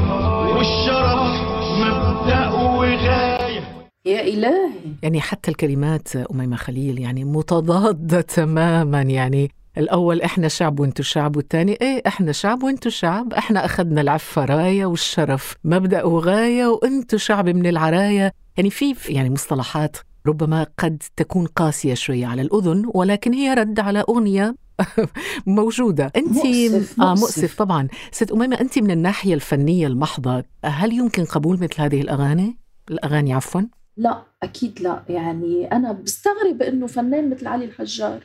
والشرف 0.55 1.31
مبدأ 1.79 2.49
وغاية. 2.49 3.63
يا 4.05 4.21
إلهي. 4.21 4.69
يعني 5.03 5.21
حتى 5.21 5.51
الكلمات 5.51 6.15
أميمة 6.15 6.55
خليل 6.55 6.99
يعني 6.99 7.23
متضادة 7.23 8.21
تماما. 8.21 9.01
يعني 9.01 9.51
الأول 9.77 10.21
إحنا 10.21 10.47
شعب 10.47 10.79
وإنتو 10.79 11.03
شعب 11.03 11.35
والثاني 11.35 11.77
إيه 11.81 12.01
إحنا 12.07 12.31
شعب 12.31 12.63
وإنتو 12.63 12.89
شعب. 12.89 13.33
إحنا 13.33 13.65
أخذنا 13.65 14.01
العفة 14.01 14.45
راية 14.45 14.85
والشرف 14.85 15.55
مبدأ 15.63 16.03
وغاية 16.03 16.65
وإنتو 16.65 17.17
شعب 17.17 17.49
من 17.49 17.65
العراية. 17.65 18.33
يعني 18.57 18.69
في 18.69 18.95
يعني 19.09 19.29
مصطلحات 19.29 19.97
ربما 20.27 20.67
قد 20.77 21.03
تكون 21.15 21.45
قاسية 21.45 21.93
شوية 21.93 22.25
على 22.25 22.41
الأذن 22.41 22.91
ولكن 22.93 23.33
هي 23.33 23.53
رد 23.53 23.79
على 23.79 24.03
أغنية 24.09 24.55
موجودة. 25.47 26.11
أنت 26.15 26.27
مؤسف، 26.45 27.01
آه 27.01 27.09
مؤسف. 27.15 27.55
طبعا. 27.57 27.87
ست 28.11 28.31
أميمة 28.31 28.61
أنت 28.61 28.79
من 28.79 28.91
الناحية 28.91 29.33
الفنية 29.33 29.87
المحضة. 29.87 30.43
هل 30.65 30.93
يمكن 30.93 31.25
قبول 31.25 31.59
مثل 31.59 31.81
هذه 31.81 32.01
الأغاني؟ 32.01 32.57
الأغاني 32.91 33.33
عفواً. 33.33 33.61
لا 33.97 34.23
أكيد 34.43 34.81
لا. 34.81 35.03
يعني 35.09 35.71
أنا 35.71 35.91
بستغرب 35.91 36.61
إنه 36.61 36.87
فنان 36.87 37.29
مثل 37.29 37.47
علي 37.47 37.65
الحجار 37.65 38.19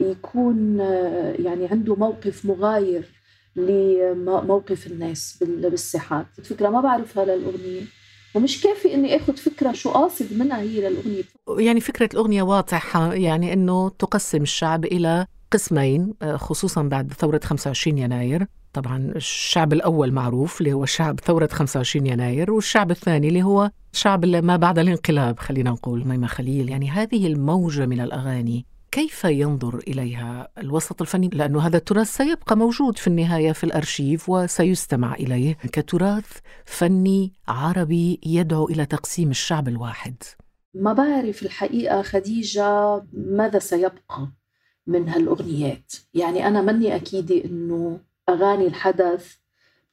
يكون 0.00 0.80
آه، 0.80 1.34
يعني 1.38 1.66
عنده 1.66 1.94
موقف 1.94 2.44
مغاير 2.46 3.04
لموقف 3.56 4.86
الناس 4.86 5.36
بال- 5.40 5.70
بالساحات. 5.70 6.26
الفكرة 6.38 6.68
ما 6.68 6.80
بعرفها 6.80 7.24
للأغنية. 7.24 7.82
ومش 8.34 8.60
كافي 8.60 8.94
إني 8.94 9.16
آخذ 9.16 9.36
فكرة 9.36 9.72
شو 9.72 9.90
قاصد 9.90 10.26
منها 10.32 10.60
هي 10.60 10.80
للأغنية. 10.80 11.22
يعني 11.58 11.80
فكرة 11.80 12.08
الأغنية 12.12 12.42
واضحة 12.42 13.14
يعني 13.14 13.52
أنه 13.52 13.88
تقسم 13.88 14.42
الشعب 14.42 14.84
إلى 14.84 15.26
قسمين 15.50 16.14
آه، 16.22 16.36
خصوصا 16.36 16.82
بعد 16.82 17.12
ثورة 17.12 17.40
25 17.44 17.98
يناير. 17.98 18.46
طبعا 18.72 19.12
الشعب 19.16 19.72
الأول 19.72 20.12
معروف 20.12 20.60
اللي 20.60 20.72
هو 20.72 20.84
شعب 20.84 21.20
ثورة 21.20 21.48
25 21.52 22.06
يناير 22.06 22.50
والشعب 22.50 22.90
الثاني 22.90 23.28
اللي 23.28 23.42
هو 23.42 23.70
شعب 23.92 24.24
ما 24.26 24.56
بعد 24.56 24.78
الانقلاب 24.78 25.38
خلينا 25.38 25.70
نقول 25.70 26.08
ميمة 26.08 26.26
خليل. 26.26 26.68
يعني 26.68 26.90
هذه 26.90 27.26
الموجة 27.26 27.86
من 27.86 28.00
الأغاني. 28.00 28.66
كيف 28.92 29.24
ينظر 29.24 29.78
إليها 29.78 30.48
الوسط 30.58 31.00
الفني؟ 31.00 31.30
لأنه 31.32 31.60
هذا 31.66 31.76
التراث 31.76 32.16
سيبقى 32.16 32.56
موجود 32.56 32.98
في 32.98 33.06
النهاية 33.06 33.52
في 33.52 33.64
الأرشيف 33.64 34.28
وسيستمع 34.28 35.14
إليه 35.14 35.54
كتراث 35.54 36.26
فني 36.64 37.32
عربي 37.48 38.20
يدعو 38.26 38.68
إلى 38.68 38.86
تقسيم 38.86 39.30
الشعب 39.30 39.68
الواحد. 39.68 40.14
ما 40.74 40.92
بعرف 40.92 41.42
الحقيقة 41.42 42.02
خديجة 42.02 43.02
ماذا 43.12 43.58
سيبقى 43.58 44.28
من 44.86 45.08
هالأغنيات. 45.08 45.92
يعني 46.14 46.46
أنا 46.46 46.62
مني 46.62 46.96
أكيدة 46.96 47.44
أنه 47.44 48.00
أغاني 48.28 48.66
الحدث 48.66 49.34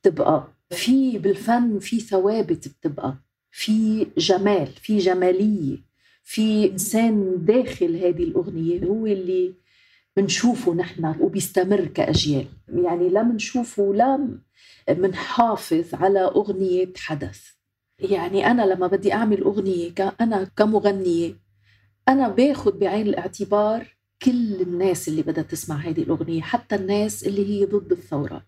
بتبقى 0.01 0.47
في 0.69 1.17
بالفن 1.17 1.79
في 1.79 1.99
ثوابت 1.99 2.67
بتبقى 2.67 3.15
في 3.51 4.07
جمال 4.17 4.67
في 4.67 4.97
جمالية. 4.97 5.88
في 6.31 6.71
إنسان 6.71 7.45
داخل 7.45 7.95
هذه 7.95 8.23
الأغنية 8.23 8.85
هو 8.85 9.05
اللي 9.05 9.53
بنشوفه 10.17 10.73
نحن 10.73 11.15
وبيستمر 11.19 11.85
كأجيال. 11.85 12.45
يعني 12.67 13.09
لا 13.09 13.21
بنشوفه 13.21 13.93
لا 13.93 14.37
بنحافظ 14.89 15.85
على 15.95 16.19
أغنية 16.19 16.93
حدث. 16.97 17.41
يعني 17.99 18.47
أنا 18.51 18.61
لما 18.61 18.87
بدي 18.87 19.13
أعمل 19.13 19.41
أغنية 19.41 19.89
ك- 19.89 20.15
أنا 20.21 20.43
كمغنية 20.57 21.33
أنا 22.07 22.27
باخد 22.29 22.79
بعين 22.79 23.07
الاعتبار 23.07 23.97
كل 24.21 24.61
الناس 24.61 25.07
اللي 25.07 25.21
بدها 25.21 25.43
تسمع 25.43 25.75
هذه 25.75 26.01
الأغنية 26.01 26.41
حتى 26.41 26.75
الناس 26.75 27.23
اللي 27.27 27.45
هي 27.49 27.65
ضد 27.65 27.91
الثورات. 27.91 28.47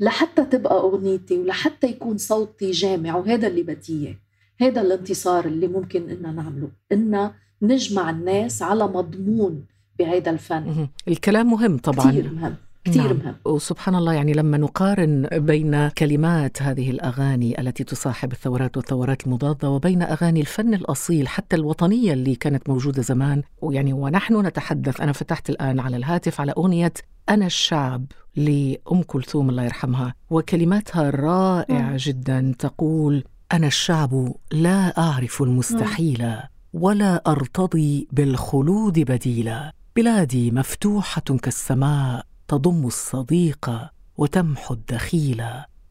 لحتى 0.00 0.44
تبقى 0.44 0.74
أغنيتي 0.80 1.38
ولحتى 1.38 1.86
يكون 1.86 2.18
صوتي 2.18 2.70
جامع 2.70 3.16
وهذا 3.16 3.46
اللي 3.48 3.62
بدي 3.62 4.06
إياه. 4.06 4.16
هذا 4.60 4.80
الانتصار 4.80 5.44
اللي 5.44 5.66
ممكن 5.66 6.10
إننا 6.10 6.32
نعمله 6.32 6.68
إن 6.92 7.30
نجمع 7.62 8.10
الناس 8.10 8.62
على 8.62 8.86
مضمون 8.86 9.64
بهذا 9.98 10.30
الفن. 10.30 10.88
الكلام 11.08 11.50
مهم 11.50 11.78
طبعا 11.78 12.10
كثير 12.10 12.32
مهم 12.32 12.54
كثير 12.84 13.02
نعم. 13.02 13.16
مهم 13.16 13.34
وسبحان 13.44 13.94
الله 13.94 14.12
يعني 14.12 14.32
لما 14.32 14.58
نقارن 14.58 15.28
بين 15.32 15.88
كلمات 15.88 16.62
هذه 16.62 16.90
الأغاني 16.90 17.60
التي 17.60 17.84
تصاحب 17.84 18.32
الثورات 18.32 18.76
والثورات 18.76 19.26
المضادة 19.26 19.70
وبين 19.70 20.02
أغاني 20.02 20.40
الفن 20.40 20.74
الأصيل 20.74 21.28
حتى 21.28 21.56
الوطنية 21.56 22.12
اللي 22.12 22.34
كانت 22.34 22.68
موجودة 22.68 23.02
زمان 23.02 23.42
ويعني 23.62 23.92
ونحن 23.92 24.46
نتحدث 24.46 25.00
أنا 25.00 25.12
فتحت 25.12 25.50
الآن 25.50 25.80
على 25.80 25.96
الهاتف 25.96 26.40
على 26.40 26.52
أغنية 26.56 26.92
أنا 27.28 27.46
الشعب 27.46 28.04
لأم 28.36 29.02
كلثوم 29.06 29.50
الله 29.50 29.64
يرحمها 29.64 30.14
وكلماتها 30.30 31.10
رائعة 31.10 31.90
مم. 31.90 31.96
جدا 31.96 32.54
تقول 32.58 33.24
أنا 33.52 33.66
الشعب 33.66 34.34
لا 34.52 34.98
أعرف 34.98 35.42
المستحيل 35.42 36.36
ولا 36.72 37.22
أرتضي 37.26 38.08
بالخلود 38.12 38.98
بديلا. 38.98 39.72
بلادي 39.96 40.50
مفتوحة 40.50 41.20
كالسماء 41.20 42.26
تضم 42.48 42.86
الصديق 42.86 43.70
وتمحو 44.16 44.74
الدخيل. 44.74 45.40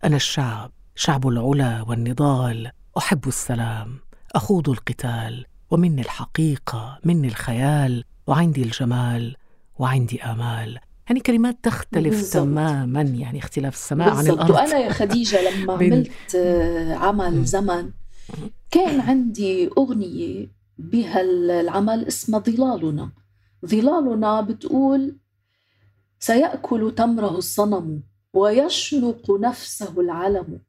أنا 0.03 0.15
الشعب 0.15 0.71
شعب 0.95 1.27
العلا 1.27 1.81
والنضال 1.81 2.71
أحب 2.97 3.27
السلام 3.27 3.99
أخوض 4.35 4.69
القتال 4.69 5.45
ومني 5.71 6.01
الحقيقة 6.01 6.99
مني 7.03 7.27
الخيال 7.27 8.03
وعندي 8.27 8.63
الجمال 8.63 9.35
وعندي 9.79 10.23
آمال. 10.23 10.79
يعني 11.07 11.19
كلمات 11.19 11.57
تختلف 11.63 12.15
بالضبط. 12.15 12.33
تماما 12.33 13.01
يعني 13.01 13.39
اختلاف 13.39 13.73
السماء 13.75 14.09
عن 14.09 14.15
بالضبط. 14.15 14.33
الأرض 14.39 14.51
وأنا 14.55 14.79
يا 14.79 14.91
خديجة 14.91 15.49
لما 15.51 15.73
عملت 15.83 16.35
آه، 16.35 16.93
عمل 16.95 17.45
زمن 17.45 17.91
كان 18.71 18.99
عندي 18.99 19.69
أغنية 19.77 20.47
بها 20.77 21.21
العمل 21.21 22.05
اسمها 22.07 22.39
ظلالنا. 22.39 23.09
ظلالنا 23.65 24.41
بتقول 24.41 25.15
سيأكل 26.19 26.95
تمره 26.95 27.37
الصنم 27.37 28.03
ويشنق 28.33 29.31
نفسه 29.31 29.99
العلم. 30.01 30.59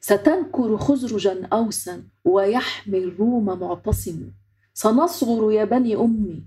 ستنكر 0.00 0.76
خزرجا 0.76 1.46
أوسا 1.52 2.02
ويحمي 2.24 2.98
الروم 2.98 3.44
معتصم. 3.44 4.30
سنصغر 4.74 5.52
يا 5.52 5.64
بني 5.64 5.96
أمي 5.96 6.42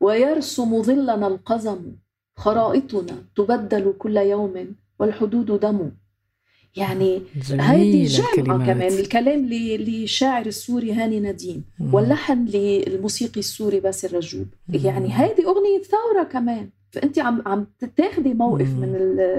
ويرسم 0.00 0.82
ظلنا 0.82 1.26
القزم. 1.26 1.92
خرائطنا 2.36 3.24
تبدل 3.36 3.94
كل 3.98 4.16
يوم 4.16 4.74
والحدود 4.98 5.60
دم 5.60 5.90
يعني 6.76 7.22
هذه 7.50 8.06
جامعة. 8.06 8.66
كمان 8.66 8.92
الكلام 8.92 9.46
للشاعر 9.46 10.46
السوري 10.46 10.92
هاني 10.92 11.20
نديم. 11.20 11.64
واللحن 11.92 12.44
للموسيقي 12.44 13.40
السوري 13.40 13.80
باسل 13.80 14.16
رجوب. 14.16 14.46
يعني 14.68 15.08
هذه 15.08 15.44
أغنية 15.46 15.82
ثورة 15.82 16.22
كمان 16.22 16.70
فأنت 16.90 17.18
عم 17.18 17.42
عم 17.46 17.66
تاخدي 17.96 18.34
موقف 18.34 18.68
مم. 18.68 18.80
من 18.80 18.92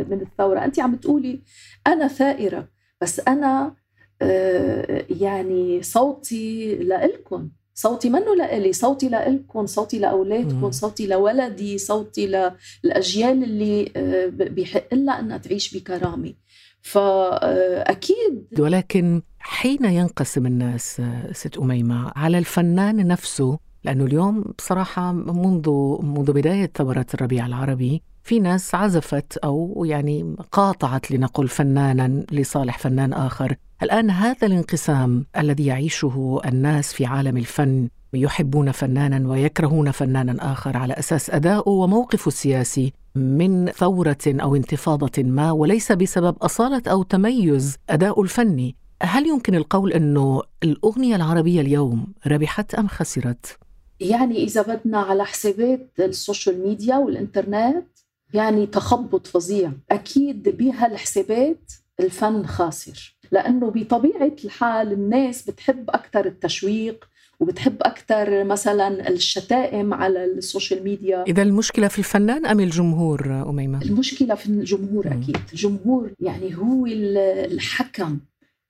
من 0.09 0.21
الثورة 0.21 0.65
أنت 0.65 0.79
عم 0.79 0.95
تقولي 0.95 1.39
أنا 1.87 2.07
ثائرة 2.07 2.67
بس 3.01 3.19
أنا 3.19 3.75
آه، 4.21 5.05
يعني 5.09 5.83
صوتي 5.83 6.75
لإلكم 6.75 7.49
صوتي 7.75 8.09
منه 8.09 8.35
لإلي 8.35 8.73
صوتي 8.73 9.09
لإلكم 9.09 9.65
صوتي 9.65 9.99
لأولادكم. 9.99 10.71
صوتي 10.71 11.07
لولدي 11.07 11.77
صوتي 11.77 12.51
للأجيال 12.83 13.43
اللي 13.43 13.91
آه، 13.95 14.27
بيحق 14.27 14.93
لها 14.93 15.19
أنها 15.19 15.37
تعيش 15.37 15.77
بكرامة 15.77 16.33
فأكيد 16.81 18.59
ولكن 18.59 19.21
حين 19.39 19.85
ينقسم 19.85 20.45
الناس 20.45 21.01
ست 21.31 21.57
أميمة 21.57 22.11
على 22.15 22.37
الفنان 22.37 23.07
نفسه 23.07 23.59
لأنه 23.83 24.05
اليوم 24.05 24.41
بصراحة 24.57 25.11
منذ 25.11 25.69
منذ 26.01 26.33
بداية 26.33 26.71
ثورات 26.75 27.13
الربيع 27.13 27.45
العربي 27.45 28.01
في 28.23 28.39
ناس 28.39 28.75
عزفت 28.75 29.37
أو 29.37 29.83
يعني 29.87 30.35
قاطعت 30.51 31.11
لنقل 31.11 31.47
فنانا 31.47 32.25
لصالح 32.31 32.79
فنان 32.79 33.13
آخر 33.13 33.55
الآن 33.83 34.09
هذا 34.09 34.47
الانقسام 34.47 35.25
الذي 35.37 35.65
يعيشه 35.65 36.41
الناس 36.45 36.93
في 36.93 37.05
عالم 37.05 37.37
الفن 37.37 37.89
يحبون 38.13 38.71
فنانا 38.71 39.29
ويكرهون 39.29 39.91
فنانا 39.91 40.51
آخر 40.51 40.77
على 40.77 40.93
أساس 40.93 41.29
أداؤه 41.29 41.69
وموقفه 41.69 42.27
السياسي 42.27 42.93
من 43.15 43.71
ثورة 43.71 44.17
أو 44.27 44.55
انتفاضة 44.55 45.23
ما 45.23 45.51
وليس 45.51 45.91
بسبب 45.91 46.35
أصالة 46.41 46.81
أو 46.87 47.03
تميز 47.03 47.77
أداؤه 47.89 48.23
الفني 48.23 48.75
هل 49.01 49.27
يمكن 49.27 49.55
القول 49.55 49.93
أنه 49.93 50.41
الأغنية 50.63 51.15
العربية 51.15 51.61
اليوم 51.61 52.07
ربحت 52.27 52.75
أم 52.75 52.87
خسرت؟ 52.87 53.57
يعني 53.99 54.43
إذا 54.43 54.61
بدنا 54.61 54.97
على 54.99 55.25
حسابات 55.25 55.89
ال 55.99 56.09
social 56.09 56.67
media 56.67 56.97
والإنترنت 56.97 57.87
يعني 58.33 58.65
تخبط 58.65 59.27
فظيع. 59.27 59.71
أكيد 59.91 60.57
بهالحسابات 60.57 61.71
الفن 61.99 62.45
خاسر. 62.45 63.15
لأنه 63.33 63.69
بطبيعة 63.75 64.35
الحال 64.45 64.91
الناس 64.91 65.49
بتحب 65.49 65.89
أكثر 65.89 66.25
التشويق 66.25 67.05
وبتحب 67.39 67.75
أكثر 67.81 68.43
مثلا 68.43 69.09
الشتائم 69.09 69.93
على 69.93 70.25
ال 70.25 70.34
social 70.34 70.83
media 70.83 71.23
إذا 71.23 71.41
المشكلة 71.41 71.87
في 71.87 71.99
الفنان 71.99 72.45
أم 72.45 72.59
الجمهور 72.59 73.49
أميمة؟ 73.49 73.81
المشكلة 73.81 74.35
في 74.35 74.45
الجمهور. 74.45 75.07
أكيد 75.07 75.37
الجمهور 75.53 76.11
يعني 76.19 76.57
هو 76.57 76.85
ال- 76.85 77.17
الحكم 77.53 78.19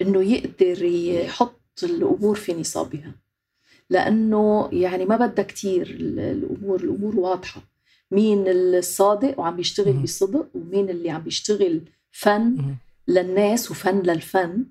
إنه 0.02 0.22
يقدر 0.22 0.84
يحط 0.84 1.62
الأمور 1.84 2.36
في 2.36 2.54
نصابها 2.54 3.12
لأنه 3.90 4.70
يعني 4.72 5.06
ما 5.06 5.16
بدها 5.28 5.46
كتير 5.46 5.88
ال- 6.00 6.20
الأمور 6.20 6.80
الأمور 6.84 7.20
واضحة 7.20 7.62
مين 8.12 8.44
الصادق 8.48 9.40
وعم 9.40 9.56
بيشتغل. 9.56 9.94
بصدق 9.94 10.48
ومين 10.56 10.90
اللي 10.90 11.10
عم 11.10 11.22
بيشتغل 11.22 11.82
فن. 12.12 12.76
للناس 13.08 13.72
وفن 13.72 14.00
للفن. 14.02 14.66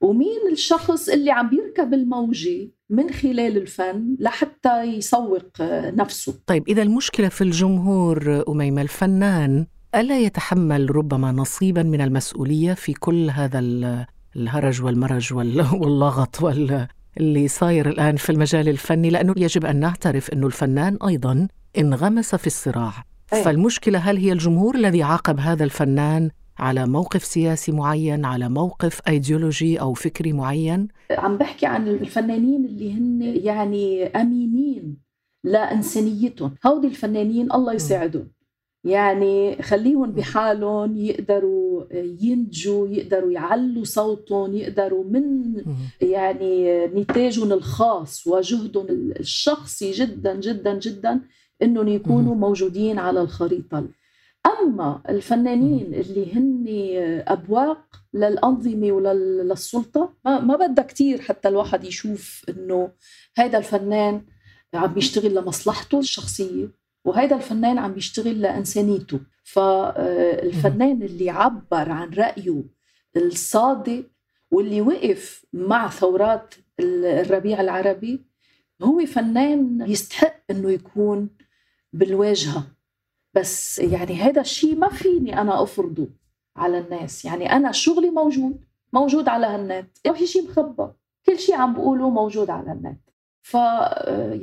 ومين 0.00 0.40
الشخص 0.52 1.08
اللي 1.08 1.30
عم 1.30 1.50
بيركب 1.50 1.94
الموجة 1.94 2.70
من 2.90 3.10
خلال 3.10 3.56
الفن 3.56 4.16
لحتى 4.20 4.82
يسوق 4.82 5.46
نفسه؟ 5.94 6.34
طيب 6.46 6.68
إذا 6.68 6.82
المشكلة 6.82 7.28
في 7.28 7.44
الجمهور 7.44 8.44
أميمة 8.48 8.82
الفنان 8.82 9.66
ألا 9.94 10.18
يتحمل 10.20 10.96
ربما 10.96 11.32
نصيبا 11.32 11.82
من 11.82 12.00
المسؤولية 12.00 12.72
في 12.74 12.92
كل 12.92 13.30
هذا 13.30 13.58
ال- 13.58 14.06
الهرج 14.36 14.82
والمرج 14.82 15.34
وال- 15.34 15.66
واللغط 15.82 16.42
وال 16.42 16.86
اللي 17.18 17.48
صاير 17.48 17.88
الآن 17.88 18.16
في 18.16 18.30
المجال 18.32 18.68
الفني؟ 18.68 19.10
لأنه 19.10 19.34
يجب 19.36 19.64
أن 19.66 19.76
نعترف 19.80 20.30
أنه 20.30 20.46
الفنان 20.46 20.98
أيضا 21.08 21.48
انغمس 21.78 22.34
في 22.34 22.46
الصراع. 22.46 22.92
أيه. 23.32 23.42
فالمشكلة 23.42 23.98
هل 23.98 24.16
هي 24.16 24.32
الجمهور 24.32 24.74
الذي 24.74 25.02
عاقب 25.02 25.40
هذا 25.40 25.64
الفنان 25.64 26.30
على 26.60 26.86
موقف 26.86 27.24
سياسي 27.24 27.72
معين 27.72 28.24
على 28.24 28.48
موقف 28.48 29.00
أيديولوجي 29.08 29.80
أو 29.80 29.94
فكري 29.94 30.32
معين؟ 30.32 30.88
عم 31.10 31.38
بحكي 31.38 31.66
عن 31.66 31.88
الفنانين 31.88 32.64
اللي 32.64 32.92
هن 32.92 33.22
يعني 33.22 34.06
أمينين 34.06 34.96
لإنسانيتهم. 35.44 36.54
هودي 36.66 36.86
الفنانين 36.86 37.52
الله 37.52 37.72
يساعدهم. 37.72 38.28
يعني 38.84 39.62
خليهم 39.62 40.12
بحالهم 40.12 40.96
يقدروا 40.96 41.84
ينتجوا 41.94 42.88
يقدروا 42.88 43.32
يعلوا 43.32 43.84
صوتهم 43.84 44.56
يقدروا 44.56 45.04
من 45.04 45.54
يعني 46.00 46.86
نتاجهم 46.86 47.52
الخاص 47.52 48.26
وجهدهم 48.26 48.86
الشخصي 49.20 49.90
جدا 49.90 50.40
جدا 50.40 50.78
جدا 50.78 51.20
إنهم 51.62 51.88
يكونوا 51.88 52.34
موجودين 52.34 52.98
على 52.98 53.20
الخريطة. 53.20 53.84
أما 54.46 55.02
الفنانين 55.08 55.94
اللي 55.94 56.34
هن 56.34 56.64
أبواق 57.28 57.84
للانظمه 58.14 58.92
وللسلطه 58.92 60.14
ما, 60.24 60.40
ما 60.40 60.56
بدها 60.56 60.84
كتير 60.84 61.20
حتى 61.20 61.48
الواحد 61.48 61.84
يشوف 61.84 62.44
إنه 62.48 62.92
هذا 63.36 63.58
الفنان 63.58 64.26
عم 64.74 64.94
بيشتغل 64.94 65.34
لمصلحته 65.34 65.98
الشخصية 65.98 66.68
وهذا 67.04 67.36
الفنان 67.36 67.78
عم 67.78 67.92
بيشتغل 67.92 68.40
لإنسانيته. 68.40 69.20
فالفنان 69.42 71.02
اللي 71.02 71.30
عبر 71.30 71.90
عن 71.90 72.10
رأيه 72.10 72.64
الصادق 73.16 74.04
واللي 74.50 74.80
وقف 74.80 75.44
مع 75.52 75.90
ثورات 75.90 76.54
الربيع 76.80 77.60
العربي 77.60 78.24
هو 78.82 79.06
فنان 79.06 79.84
يستحق 79.88 80.40
إنه 80.50 80.70
يكون 80.70 81.28
بالواجهة. 81.92 82.66
بس 83.34 83.78
يعني 83.78 84.14
هذا 84.14 84.40
الشيء 84.40 84.76
ما 84.76 84.88
فيني 84.88 85.40
أنا 85.40 85.62
أفرضه 85.62 86.08
على 86.56 86.78
الناس. 86.78 87.24
يعني 87.24 87.52
أنا 87.52 87.72
شغلي 87.72 88.10
موجود 88.10 88.64
موجود 88.92 89.28
على 89.28 89.46
هالنت. 89.46 89.90
ما 90.06 90.12
في 90.12 90.26
شيء 90.26 90.50
مخبى 90.50 90.92
كل 91.26 91.38
شيء 91.38 91.54
عم 91.54 91.74
بقوله 91.74 92.10
موجود 92.10 92.50
على 92.50 92.72
النت. 92.72 93.00
ف 93.42 93.54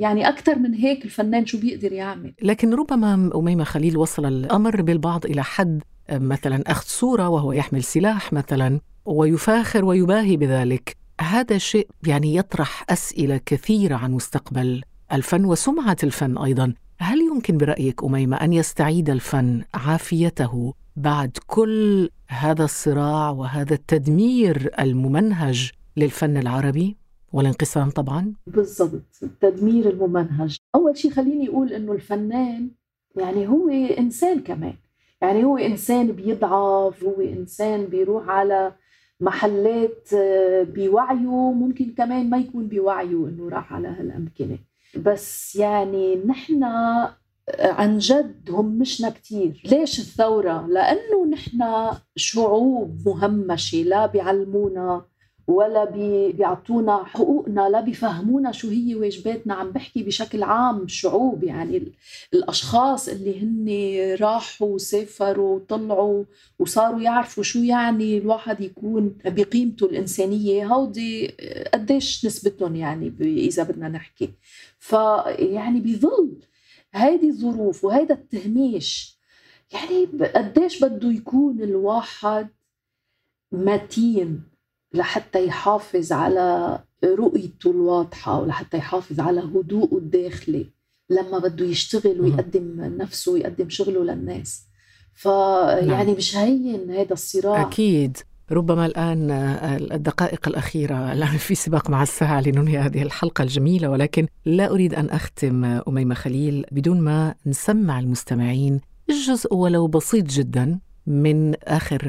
يعني 0.00 0.28
أكثر 0.28 0.58
من 0.58 0.74
هيك 0.74 1.04
الفنان 1.04 1.46
شو 1.46 1.60
بيقدر 1.60 1.92
يعمل؟ 1.92 2.34
لكن 2.42 2.74
ربما 2.74 3.30
أميمة 3.34 3.64
خليل 3.64 3.96
وصل 3.96 4.26
الأمر 4.26 4.82
بالبعض 4.82 5.26
إلى 5.26 5.44
حد 5.44 5.82
مثلا 6.10 6.62
أخذ 6.66 6.86
صورة 6.86 7.28
وهو 7.28 7.52
يحمل 7.52 7.82
سلاح 7.82 8.32
مثلا 8.32 8.80
ويفاخر 9.04 9.84
ويباهي 9.84 10.36
بذلك. 10.36 10.96
هذا 11.20 11.58
شيء 11.58 11.88
يعني 12.06 12.36
يطرح 12.36 12.84
أسئلة 12.90 13.40
كثيرة 13.46 13.96
عن 13.96 14.12
مستقبل 14.12 14.82
الفن 15.12 15.44
وسمعة 15.44 15.96
الفن 16.02 16.38
أيضا. 16.38 16.74
هل 17.00 17.18
يمكن 17.20 17.56
برأيك 17.58 18.04
أميمة 18.04 18.36
أن 18.36 18.52
يستعيد 18.52 19.10
الفن 19.10 19.62
عافيته 19.74 20.74
بعد 20.96 21.38
كل 21.46 22.10
هذا 22.28 22.64
الصراع 22.64 23.30
وهذا 23.30 23.74
التدمير 23.74 24.70
الممنهج 24.80 25.70
للفن 25.96 26.36
العربي 26.36 26.96
والانقسام 27.32 27.90
طبعا؟ 27.90 28.32
بالضبط 28.46 29.02
التدمير 29.22 29.90
الممنهج. 29.90 30.56
أول 30.74 30.96
شيء 30.96 31.10
خليني 31.10 31.48
أقول 31.48 31.72
إنه 31.72 31.92
الفنان 31.92 32.70
يعني 33.16 33.48
هو 33.48 33.68
إنسان 33.98 34.40
كمان. 34.40 34.74
يعني 35.22 35.44
هو 35.44 35.56
إنسان 35.56 36.12
بيضعف 36.12 37.04
هو 37.04 37.20
إنسان 37.20 37.84
بيروح 37.84 38.28
على 38.28 38.72
محلات 39.20 40.08
آه، 40.14 40.62
بوعيه 40.62 41.52
ممكن 41.52 41.94
كمان 41.96 42.30
ما 42.30 42.38
يكون 42.38 42.66
بوعيه 42.68 43.28
إنه 43.28 43.48
راح 43.48 43.72
على 43.72 43.88
هالأمكنة. 43.88 44.58
بس 44.96 45.56
يعني 45.56 46.16
نحن 46.16 46.64
عن 47.58 47.98
جد 47.98 48.50
همشنا 48.50 49.10
كتير 49.10 49.62
ليش 49.64 49.98
الثورة؟ 49.98 50.66
لأنه 50.66 51.26
نحن 51.26 51.88
شعوب 52.16 53.08
مهمشة 53.08 53.78
لا 53.78 54.06
بيعلمونا 54.06 55.04
ولا 55.48 55.84
بي- 55.84 56.32
بيعطونا 56.32 57.04
حقوقنا 57.04 57.68
لا 57.68 57.80
بيفهمونا 57.80 58.52
شو 58.52 58.68
هي 58.68 58.94
واجباتنا. 58.94 59.54
عم 59.54 59.70
بحكي 59.70 60.02
بشكل 60.02 60.42
عام 60.42 60.82
الشعوب 60.82 61.44
يعني 61.44 61.76
ال- 61.76 61.92
الأشخاص 62.34 63.08
اللي 63.08 63.40
هن 63.42 63.68
راحوا 64.20 64.68
وسافروا 64.74 65.56
وطلعوا 65.56 66.24
وصاروا 66.58 67.00
يعرفوا 67.00 67.42
شو 67.42 67.58
يعني 67.58 68.18
الواحد 68.18 68.60
يكون 68.60 69.16
بقيمته 69.24 69.86
الإنسانية. 69.86 70.66
هودي 70.74 71.28
قديش 71.74 72.26
نسبتهم 72.26 72.76
يعني 72.76 73.12
إذا 73.20 73.62
بدنا 73.62 73.88
نحكي. 73.88 74.30
فيعني 74.78 75.80
بظل 75.80 76.32
هيدي 76.94 77.28
الظروف 77.28 77.84
وهيدا 77.84 78.14
التهميش 78.14 79.18
يعني 79.72 80.04
قديش 80.34 80.84
بده 80.84 81.08
يكون 81.12 81.62
الواحد 81.62 82.48
متين 83.52 84.42
لحتى 84.94 85.46
يحافظ 85.46 86.12
على 86.12 86.78
رؤيته 87.04 87.70
الواضحة 87.70 88.40
ولحتى 88.40 88.76
يحافظ 88.76 89.20
على 89.20 89.40
هدوءه 89.40 89.98
الداخلي. 89.98 90.66
لما 91.10 91.38
بده 91.38 91.66
يشتغل 91.66 92.20
ويقدم 92.20 92.80
نفسه 92.80 93.32
ويقدم 93.32 93.68
شغله 93.68 94.04
للناس. 94.04 94.64
فيعني 95.14 96.12
مش 96.12 96.36
هين 96.36 96.90
هذا 96.90 97.12
الصراع. 97.12 97.62
أكيد. 97.62 98.16
ربما 98.50 98.86
الآن 98.86 99.30
الدقائق 99.92 100.48
الأخيرة 100.48 101.12
الآن 101.12 101.36
في 101.36 101.54
سباق 101.54 101.90
مع 101.90 102.02
الساعة 102.02 102.40
لننهي 102.40 102.78
هذه 102.78 103.02
الحلقة 103.02 103.42
الجميلة 103.42 103.90
ولكن 103.90 104.26
لا 104.44 104.70
أريد 104.70 104.94
أن 104.94 105.10
أختم 105.10 105.64
أميمة 105.64 106.14
خليل 106.14 106.64
بدون 106.72 107.00
ما 107.00 107.34
نسمع 107.46 107.98
المستمعين 107.98 108.80
جزء 109.28 109.54
ولو 109.54 109.86
بسيط 109.86 110.24
جدا 110.24 110.78
من 111.08 111.54
آخر 111.64 112.00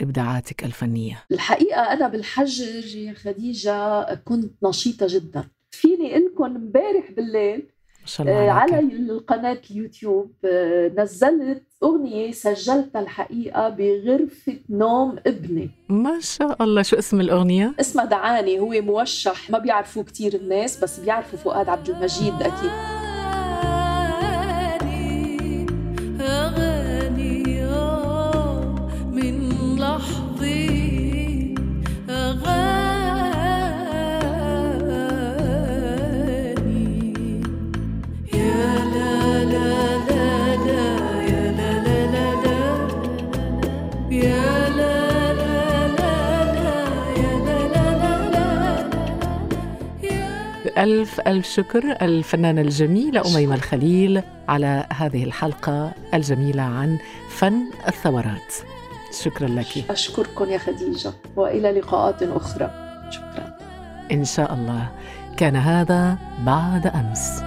إبداعاتك 0.00 0.64
الفنية؟ 0.64 1.24
الحقيقة 1.32 1.80
أنا 1.80 2.08
بالحجر 2.08 2.96
يا 2.96 3.14
خديجة 3.14 4.14
كنت 4.14 4.52
نشيطة 4.64 5.06
جدا. 5.08 5.44
فيني 5.70 6.18
لكم 6.18 6.44
امبارح 6.44 7.10
بالليل 7.16 7.66
الله 8.20 8.32
آه،. 8.32 8.50
على 8.50 8.78
القناة 8.80 9.58
اليوتيوب 9.70 10.32
آه، 10.44 10.92
نزلت 10.98 11.62
أغنية 11.82 12.32
سجلتها 12.32 13.00
الحقيقة 13.00 13.68
بغرفة 13.68 14.58
نوم 14.70 15.16
ابني. 15.26 15.70
ما 15.88 16.20
شاء 16.20 16.62
الله. 16.62 16.82
شو 16.82 16.96
اسم 16.96 17.20
الأغنية؟ 17.20 17.74
اسمها 17.80 18.04
دعاني. 18.04 18.58
هو 18.58 18.70
موشح. 18.70 19.50
ما 19.50 19.58
بيعرفوه 19.58 20.04
كتير 20.04 20.34
الناس 20.34 20.84
بس 20.84 21.00
بيعرفوا 21.00 21.38
فؤاد 21.38 21.68
عبد 21.68 21.90
المجيد 21.90 22.34
أكيد. 22.34 23.11
ألف 51.42 51.48
ألف 51.48 51.66
شكر 51.68 51.96
الفنانة 52.02 52.60
الجميلة 52.60 53.34
أميمة 53.34 53.54
الخليل 53.54 54.22
على 54.48 54.86
هذه 54.92 55.24
الحلقة 55.24 55.92
الجميلة 56.14 56.62
عن 56.62 56.98
فن 57.28 57.64
الثورات. 57.88 58.54
شكرا 59.22 59.48
لك. 59.48 59.90
أشكركم 59.90 60.50
يا 60.50 60.58
خديجة 60.58 61.12
وإلى 61.36 61.72
لقاءات 61.72 62.22
أخرى. 62.22 62.70
شكرا. 63.10 63.56
إن 64.12 64.24
شاء 64.24 64.54
الله. 64.54 64.88
كان 65.36 65.56
هذا 65.56 66.16
بعد 66.46 66.86
أمس. 66.86 67.41